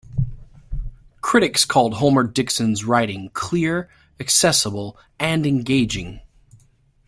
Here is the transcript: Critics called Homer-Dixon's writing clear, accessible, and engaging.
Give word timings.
Critics 1.21 1.63
called 1.63 1.93
Homer-Dixon's 1.93 2.83
writing 2.83 3.29
clear, 3.35 3.87
accessible, 4.19 4.97
and 5.19 5.45
engaging. 5.45 6.21